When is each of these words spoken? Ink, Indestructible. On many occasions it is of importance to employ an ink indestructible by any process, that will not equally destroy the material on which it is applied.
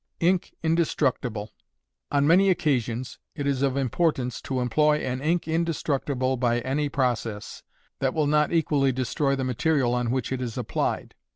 Ink, 0.19 0.55
Indestructible. 0.63 1.51
On 2.11 2.25
many 2.25 2.49
occasions 2.49 3.19
it 3.35 3.45
is 3.45 3.61
of 3.61 3.77
importance 3.77 4.41
to 4.41 4.59
employ 4.59 4.97
an 4.97 5.21
ink 5.21 5.47
indestructible 5.47 6.37
by 6.37 6.59
any 6.61 6.89
process, 6.89 7.61
that 7.99 8.15
will 8.15 8.25
not 8.25 8.51
equally 8.51 8.91
destroy 8.91 9.35
the 9.35 9.43
material 9.43 9.93
on 9.93 10.09
which 10.09 10.31
it 10.31 10.41
is 10.41 10.57
applied. 10.57 11.13